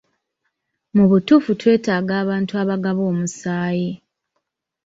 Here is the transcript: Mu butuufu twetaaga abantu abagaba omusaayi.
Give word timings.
Mu 0.95 1.03
butuufu 1.09 1.51
twetaaga 1.59 2.13
abantu 2.23 2.53
abagaba 2.61 3.01
omusaayi. 3.11 3.89